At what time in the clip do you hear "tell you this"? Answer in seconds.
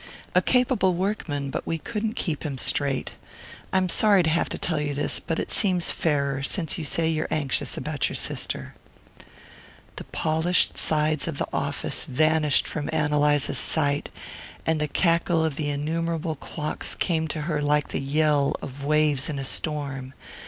4.57-5.19